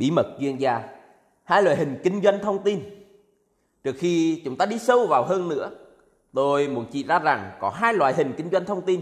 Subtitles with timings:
[0.00, 0.82] bí mật chuyên gia,
[1.44, 2.80] hai loại hình kinh doanh thông tin.
[3.84, 5.70] Trước khi chúng ta đi sâu vào hơn nữa,
[6.34, 9.00] tôi muốn chỉ ra rằng có hai loại hình kinh doanh thông tin.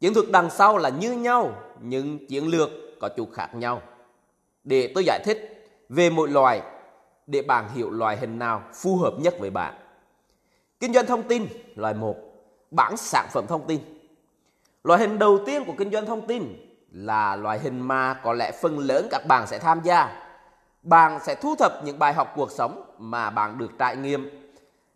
[0.00, 2.70] Chiến thuật đằng sau là như nhau, nhưng chiến lược
[3.00, 3.82] có chút khác nhau.
[4.64, 6.62] Để tôi giải thích về mỗi loại
[7.26, 9.74] để bạn hiểu loại hình nào phù hợp nhất với bạn.
[10.80, 12.16] Kinh doanh thông tin loại 1,
[12.70, 13.80] bảng sản phẩm thông tin.
[14.84, 16.42] Loại hình đầu tiên của kinh doanh thông tin
[16.92, 20.22] là loại hình mà có lẽ phần lớn các bạn sẽ tham gia.
[20.82, 24.52] Bạn sẽ thu thập những bài học cuộc sống mà bạn được trải nghiệm,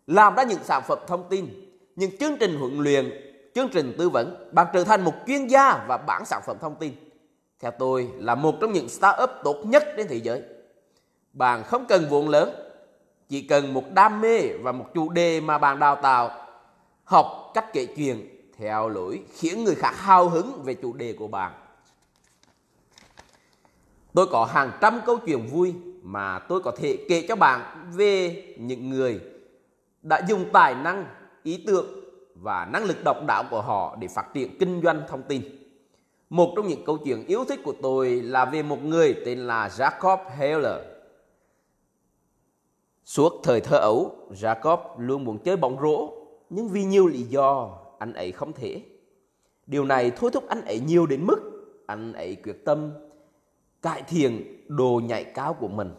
[0.07, 1.47] làm ra những sản phẩm thông tin,
[1.95, 3.11] những chương trình huấn luyện,
[3.55, 6.75] chương trình tư vấn, bạn trở thành một chuyên gia và bản sản phẩm thông
[6.75, 6.93] tin.
[7.59, 10.41] Theo tôi là một trong những startup tốt nhất trên thế giới.
[11.33, 12.55] Bạn không cần vốn lớn,
[13.29, 16.31] chỉ cần một đam mê và một chủ đề mà bạn đào tạo,
[17.03, 18.27] học cách kể chuyện
[18.57, 21.51] theo lối khiến người khác hào hứng về chủ đề của bạn.
[24.13, 28.43] Tôi có hàng trăm câu chuyện vui mà tôi có thể kể cho bạn về
[28.59, 29.21] những người
[30.01, 31.05] đã dùng tài năng,
[31.43, 31.85] ý tưởng
[32.35, 35.41] và năng lực độc đáo của họ để phát triển kinh doanh thông tin.
[36.29, 39.67] Một trong những câu chuyện yêu thích của tôi là về một người tên là
[39.67, 40.81] Jacob Heller.
[43.05, 46.13] Suốt thời thơ ấu, Jacob luôn muốn chơi bóng rổ,
[46.49, 48.81] nhưng vì nhiều lý do anh ấy không thể.
[49.67, 52.91] Điều này thôi thúc anh ấy nhiều đến mức anh ấy quyết tâm
[53.81, 55.91] cải thiện đồ nhảy cao của mình.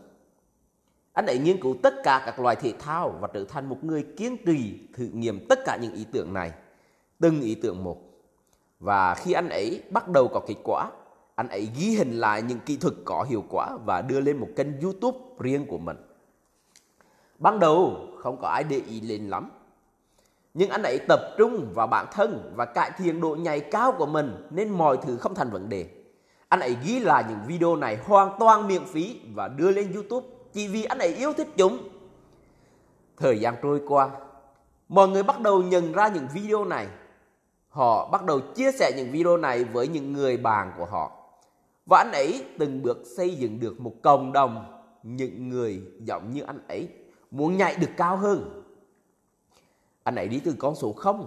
[1.12, 4.06] Anh ấy nghiên cứu tất cả các loại thể thao và trở thành một người
[4.16, 6.52] kiên trì thử nghiệm tất cả những ý tưởng này,
[7.20, 7.98] từng ý tưởng một.
[8.80, 10.90] Và khi anh ấy bắt đầu có kết quả,
[11.34, 14.48] anh ấy ghi hình lại những kỹ thuật có hiệu quả và đưa lên một
[14.56, 15.96] kênh YouTube riêng của mình.
[17.38, 19.50] Ban đầu không có ai để ý lên lắm.
[20.54, 24.06] Nhưng anh ấy tập trung vào bản thân và cải thiện độ nhảy cao của
[24.06, 26.01] mình nên mọi thứ không thành vấn đề.
[26.52, 30.26] Anh ấy ghi lại những video này hoàn toàn miễn phí và đưa lên YouTube
[30.52, 31.78] chỉ vì anh ấy yêu thích chúng.
[33.16, 34.10] Thời gian trôi qua,
[34.88, 36.86] mọi người bắt đầu nhận ra những video này.
[37.68, 41.12] Họ bắt đầu chia sẻ những video này với những người bạn của họ.
[41.86, 46.42] Và anh ấy từng bước xây dựng được một cộng đồng những người giống như
[46.42, 46.88] anh ấy
[47.30, 48.62] muốn nhảy được cao hơn.
[50.02, 51.26] Anh ấy đi từ con số 0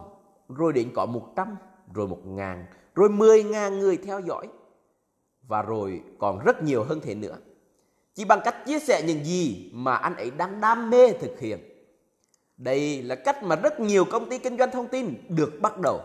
[0.49, 1.57] rồi đến có 100,
[1.93, 4.47] rồi 1 ngàn, rồi 10 ngàn người theo dõi
[5.47, 7.37] và rồi còn rất nhiều hơn thế nữa.
[8.13, 11.59] Chỉ bằng cách chia sẻ những gì mà anh ấy đang đam mê thực hiện.
[12.57, 15.99] Đây là cách mà rất nhiều công ty kinh doanh thông tin được bắt đầu.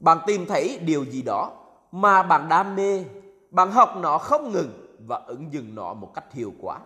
[0.00, 1.52] Bạn tìm thấy điều gì đó
[1.92, 3.04] mà bạn đam mê,
[3.50, 6.78] bạn học nó không ngừng và ứng dụng nó một cách hiệu quả.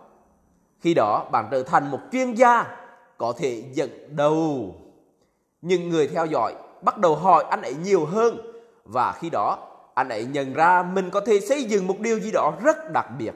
[0.79, 2.75] Khi đó bạn trở thành một chuyên gia
[3.17, 4.75] có thể dẫn đầu.
[5.61, 8.37] Những người theo dõi bắt đầu hỏi anh ấy nhiều hơn
[8.83, 12.31] và khi đó anh ấy nhận ra mình có thể xây dựng một điều gì
[12.31, 13.33] đó rất đặc biệt.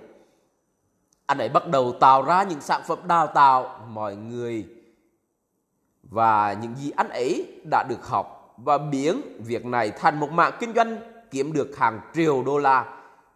[1.26, 4.66] Anh ấy bắt đầu tạo ra những sản phẩm đào tạo, mọi người,
[6.04, 10.54] và những gì anh ấy đã được học và biến việc này thành một mạng
[10.60, 10.98] kinh doanh,
[11.32, 12.86] kiếm được hàng triệu đô la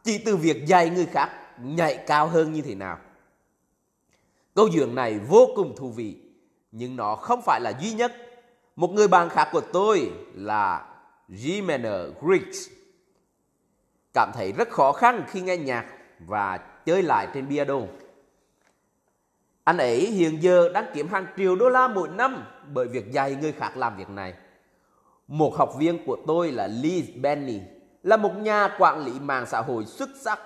[0.04, 1.30] chỉ từ việc dạy người khác
[1.62, 2.98] nhảy cao hơn như thế nào.
[4.56, 6.18] Câu chuyện này vô cùng thú vị,
[6.72, 8.14] nhưng nó không phải là duy nhất.
[8.76, 10.86] Một người bạn khác của tôi là
[11.30, 12.70] Jimena Griggs
[14.14, 15.86] cảm thấy rất khó khăn khi nghe nhạc
[16.20, 17.80] và chơi lại trên piano.
[19.64, 23.36] Anh ấy hiện giờ đang kiếm hàng triệu đô la mỗi năm bởi việc dạy
[23.36, 24.34] người khác làm việc này.
[25.28, 27.60] Một học viên của tôi là Liz Benny,
[28.04, 30.40] là một nhà quản lý mạng xã hội xuất sắc.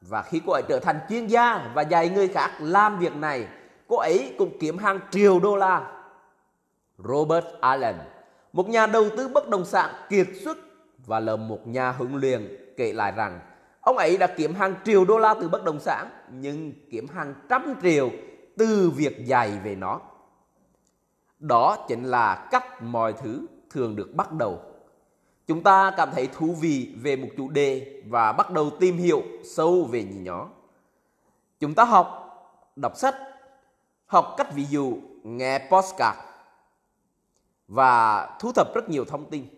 [0.00, 3.48] Và khi cô ấy trở thành chuyên gia và dạy người khác làm việc này,
[3.88, 5.92] cô ấy cũng kiếm hàng triệu đô la.
[6.98, 7.96] Robert Allen,
[8.52, 10.58] một nhà đầu tư bất động sản kiệt xuất
[11.08, 13.40] và là một nhà huấn luyện kể lại rằng
[13.80, 17.34] ông ấy đã kiếm hàng triệu đô la từ bất động sản nhưng kiếm hàng
[17.48, 18.10] trăm triệu
[18.56, 20.00] từ việc dạy về nó.
[21.38, 24.60] Đó chính là cách mọi thứ thường được bắt đầu.
[25.46, 29.22] Chúng ta cảm thấy thú vị về một chủ đề và bắt đầu tìm hiểu
[29.44, 30.48] sâu về nó.
[31.60, 32.24] Chúng ta học,
[32.76, 33.14] đọc sách,
[34.06, 36.18] học cách ví dụ, nghe postcard
[37.68, 39.57] và thu thập rất nhiều thông tin.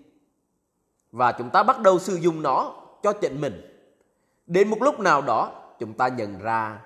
[1.13, 3.83] Và chúng ta bắt đầu sử dụng nó cho chính mình.
[4.47, 6.81] Đến một lúc nào đó chúng ta nhận ra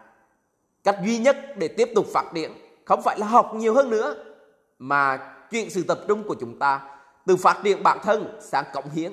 [0.84, 2.52] cách duy nhất để tiếp tục phát triển
[2.84, 4.24] không phải là học nhiều hơn nữa
[4.78, 8.90] mà chuyện sự tập trung của chúng ta từ phát triển bản thân sang cộng
[8.90, 9.12] hiến.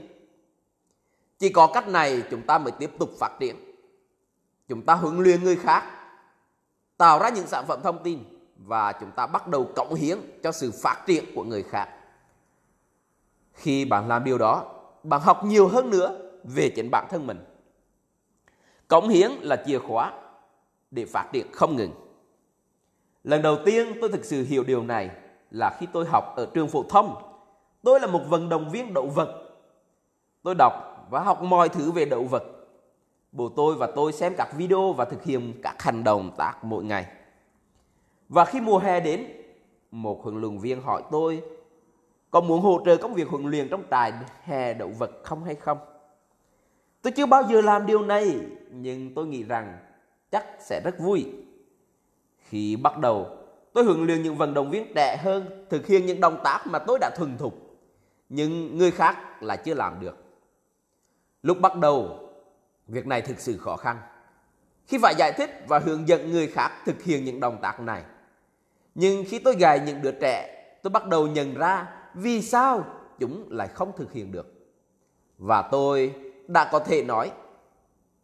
[1.39, 3.55] Chỉ có cách này chúng ta mới tiếp tục phát triển.
[4.67, 5.83] Chúng ta huấn luyện người khác,
[6.97, 8.23] tạo ra những sản phẩm thông tin
[8.57, 11.89] và chúng ta bắt đầu cộng hiến cho sự phát triển của người khác.
[13.53, 17.45] Khi bạn làm điều đó, bạn học nhiều hơn nữa về chính bản thân mình.
[18.87, 20.13] Cống hiến là chìa khóa
[20.91, 21.91] để phát triển không ngừng.
[23.23, 25.09] Lần đầu tiên tôi thực sự hiểu điều này
[25.51, 27.15] là khi tôi học ở trường phổ thông.
[27.83, 29.49] Tôi là một vận động viên động vật.
[30.43, 30.73] Tôi đọc
[31.09, 32.43] và học mọi thứ về động vật.
[33.31, 36.83] Bố tôi và tôi xem các video và thực hiện các hành động tác mỗi
[36.83, 37.05] ngày.
[38.29, 39.27] Và khi mùa hè đến,
[39.91, 41.43] một huấn luyện viên hỏi tôi
[42.31, 44.13] có muốn hỗ trợ công việc huấn luyện trong trại
[44.43, 45.77] hè động vật không hay không?
[47.01, 48.39] Tôi chưa bao giờ làm điều này,
[48.71, 49.77] nhưng tôi nghĩ rằng
[50.31, 51.25] chắc sẽ rất vui.
[52.39, 53.37] Khi bắt đầu,
[53.73, 56.79] tôi huấn luyện những vận động viên trẻ hơn, thực hiện những động tác mà
[56.79, 57.77] tôi đã thuần thục,
[58.29, 60.17] nhưng người khác là chưa làm được.
[61.43, 62.19] Lúc bắt đầu,
[62.87, 63.97] việc này thực sự khó khăn.
[64.87, 68.03] Khi phải giải thích và hướng dẫn người khác thực hiện những động tác này.
[68.95, 72.85] Nhưng khi tôi gài những đứa trẻ, tôi bắt đầu nhận ra vì sao
[73.19, 74.53] chúng lại không thực hiện được.
[75.37, 76.15] Và tôi
[76.47, 77.31] đã có thể nói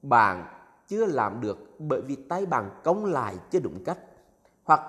[0.02, 0.46] bạn
[0.88, 3.98] chưa làm được bởi vì tay bạn cong lại chưa đúng cách
[4.64, 4.82] hoặc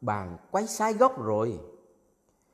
[0.00, 1.58] bạn quay sai góc rồi.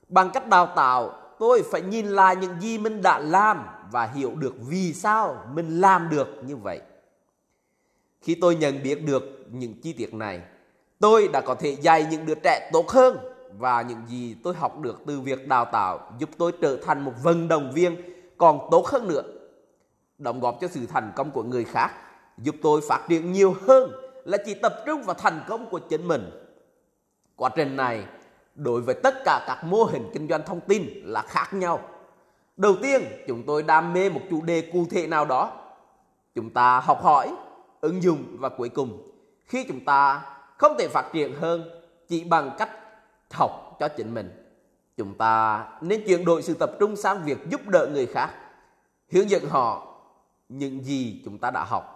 [0.09, 4.35] Bằng cách đào tạo, tôi phải nhìn lại những gì mình đã làm và hiểu
[4.35, 6.81] được vì sao mình làm được như vậy.
[8.21, 10.43] Khi tôi nhận biết được những chi tiết này,
[11.01, 14.81] tôi đã có thể dạy những đứa trẻ tốt hơn và những gì tôi học
[14.81, 17.97] được từ việc đào tạo giúp tôi trở thành một vận động viên
[18.39, 19.23] còn tốt hơn nữa.
[20.19, 21.91] Đóng góp cho sự thành công của người khác,
[22.39, 23.91] giúp tôi phát triển nhiều hơn
[24.25, 26.31] là chỉ tập trung vào thành công của chính mình.
[27.37, 28.05] Quá trình này
[28.55, 31.81] đối với tất cả các mô hình kinh doanh thông tin là khác nhau.
[32.57, 35.53] Đầu tiên, chúng tôi đam mê một chủ đề cụ thể nào đó.
[36.35, 37.35] Chúng ta học hỏi,
[37.81, 39.13] ứng dụng và cuối cùng,
[39.45, 40.23] khi chúng ta
[40.59, 41.65] không thể phát triển hơn
[42.09, 42.71] chỉ bằng cách
[43.31, 44.43] học cho chính mình.
[44.97, 48.31] Chúng ta nên chuyển đổi sự tập trung sang việc giúp đỡ người khác,
[49.13, 49.95] hướng dẫn họ
[50.49, 51.93] những gì chúng ta đã học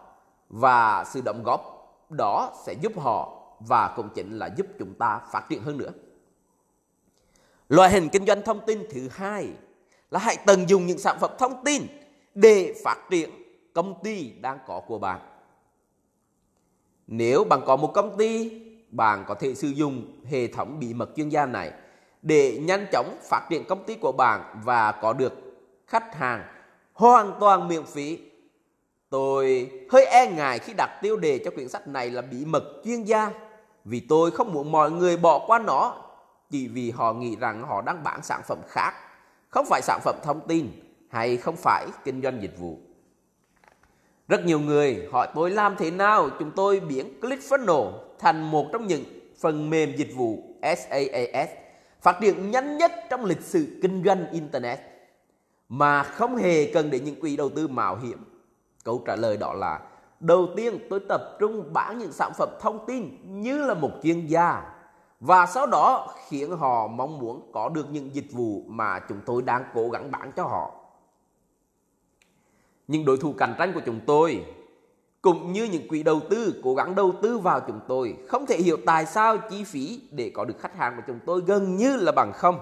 [0.49, 1.77] và sự đóng góp
[2.11, 5.91] đó sẽ giúp họ và cũng chính là giúp chúng ta phát triển hơn nữa.
[7.69, 9.49] Loại hình kinh doanh thông tin thứ hai
[10.11, 11.83] là hãy tận dụng những sản phẩm thông tin
[12.35, 13.31] để phát triển
[13.73, 15.21] công ty đang có của bạn.
[17.07, 18.60] Nếu bạn có một công ty,
[18.91, 21.73] bạn có thể sử dụng hệ thống bí mật chuyên gia này
[22.23, 25.33] để nhanh chóng phát triển công ty của bạn và có được
[25.87, 26.45] khách hàng
[26.93, 28.19] hoàn toàn miễn phí.
[29.11, 32.65] Tôi hơi e ngại khi đặt tiêu đề cho quyển sách này là bí mật
[32.85, 33.31] chuyên gia
[33.85, 35.97] vì tôi không muốn mọi người bỏ qua nó
[36.51, 38.95] chỉ vì họ nghĩ rằng họ đang bán sản phẩm khác,
[39.49, 40.67] không phải sản phẩm thông tin
[41.11, 42.79] hay không phải kinh doanh dịch vụ.
[44.31, 48.87] Rất nhiều người hỏi, tôi làm thế nào chúng tôi biến ClickFunnels thành một trong
[48.87, 49.05] những
[49.41, 51.51] phần mềm dịch vụ SaaS
[52.01, 54.79] phát triển nhanh nhất trong lịch sử kinh doanh Internet
[55.69, 58.25] mà không hề cần đến những quỹ đầu tư mạo hiểm.
[58.85, 59.81] Câu trả lời đó là,
[60.21, 64.27] đầu tiên, tôi tập trung bán những sản phẩm thông tin như là một chuyên
[64.27, 64.63] gia
[65.21, 69.43] và sau đó khiến họ mong muốn có được những dịch vụ mà chúng tôi
[69.43, 70.80] đang cố gắng bán cho họ.
[72.93, 74.45] Nhưng đối thủ cạnh tranh của chúng tôi,
[75.23, 78.57] cũng như những quỹ đầu tư, cố gắng đầu tư vào chúng tôi, không thể
[78.57, 81.97] hiểu tại sao chi phí để có được khách hàng của chúng tôi gần như
[81.97, 82.59] là bằng không.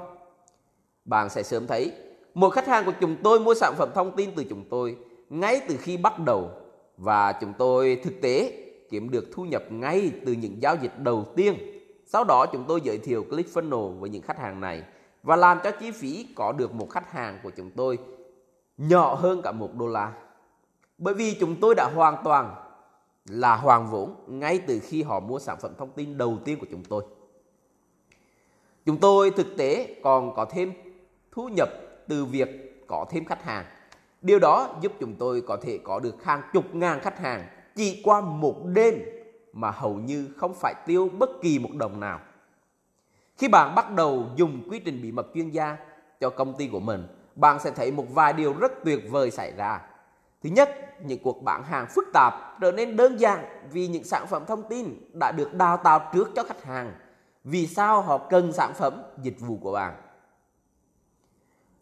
[1.04, 1.92] Bạn sẽ sớm thấy,
[2.34, 4.96] một khách hàng của chúng tôi mua sản phẩm thông tin từ chúng tôi
[5.30, 6.50] ngay từ khi bắt đầu,
[6.96, 8.52] và chúng tôi thực tế
[8.90, 11.54] kiếm được thu nhập ngay từ những giao dịch đầu tiên.
[12.06, 14.82] Sau đó chúng tôi giới thiệu ClickFunnels với những khách hàng này
[15.22, 17.98] và làm cho chi phí có được một khách hàng của chúng tôi
[18.78, 20.12] nhỏ hơn cả một đô la.
[20.98, 22.54] Bởi vì chúng tôi đã hoàn toàn
[23.28, 26.66] là hoàn vốn ngay từ khi họ mua sản phẩm thông tin đầu tiên của
[26.70, 27.04] chúng tôi.
[28.86, 30.72] Chúng tôi thực tế còn có thêm
[31.32, 31.68] thu nhập
[32.08, 32.48] từ việc
[32.86, 33.64] có thêm khách hàng.
[34.22, 38.00] Điều đó giúp chúng tôi có thể có được hàng chục ngàn khách hàng chỉ
[38.04, 38.94] qua một đêm
[39.52, 42.20] mà hầu như không phải tiêu bất kỳ một đồng nào.
[43.36, 45.76] Khi bạn bắt đầu dùng quy trình bí mật chuyên gia
[46.20, 47.06] cho công ty của mình,
[47.38, 49.80] bạn sẽ thấy một vài điều rất tuyệt vời xảy ra.
[50.42, 50.70] Thứ nhất,
[51.04, 54.68] những cuộc bán hàng phức tạp trở nên đơn giản vì những sản phẩm thông
[54.68, 56.92] tin đã được đào tạo trước cho khách hàng.
[57.44, 59.94] Vì sao họ cần sản phẩm, dịch vụ của bạn?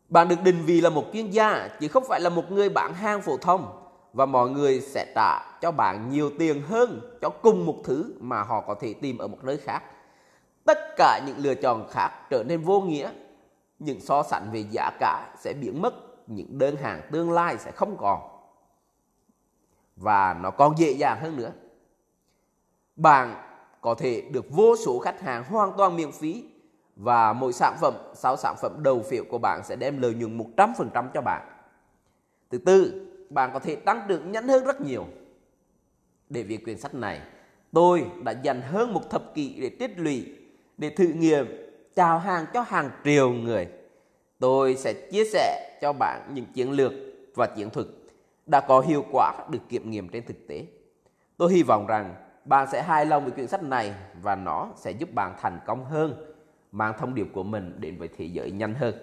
[0.08, 2.94] Bạn được định vị là một chuyên gia chứ không phải là một người bán
[2.94, 3.82] hàng phổ thông
[4.12, 8.42] và mọi người sẽ trả cho bạn nhiều tiền hơn cho cùng một thứ mà
[8.42, 9.82] họ có thể tìm ở một nơi khác.
[10.64, 13.10] Tất cả những lựa chọn khác trở nên vô nghĩa.
[13.78, 15.94] Những so sánh về giá cả sẽ biến mất,
[16.26, 18.20] những đơn hàng tương lai sẽ không còn.
[19.96, 21.52] Và nó còn dễ dàng hơn nữa.
[22.96, 23.34] Bạn
[23.80, 26.44] có thể được vô số khách hàng hoàn toàn miễn phí
[26.96, 30.38] và mỗi sản phẩm, sau sản phẩm đầu phiếu của bạn sẽ đem lợi nhuận
[30.38, 31.48] 100% cho bạn.
[32.50, 35.06] Thứ tư, bạn có thể tăng trưởng nhanh hơn rất nhiều.
[36.28, 37.20] Để viết quyển sách này,
[37.76, 40.26] Tôi đã dành hơn một thập kỷ để tích lũy,
[40.78, 41.46] để thử nghiệm,
[41.96, 43.68] chào hàng cho hàng triệu người.
[44.38, 46.92] Tôi sẽ chia sẻ cho bạn những chiến lược
[47.34, 47.86] và chiến thuật
[48.46, 50.66] đã có hiệu quả được kiểm nghiệm trên thực tế.
[51.36, 54.90] Tôi hy vọng rằng bạn sẽ hài lòng với quyển sách này và nó sẽ
[54.90, 56.34] giúp bạn thành công hơn,
[56.72, 58.94] mang thông điệp của mình đến với thế giới nhanh hơn.